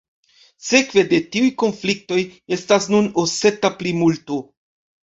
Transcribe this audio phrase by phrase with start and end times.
[0.69, 2.19] Sekve de tiuj konfliktoj
[2.59, 4.43] estas nun oseta plimulto.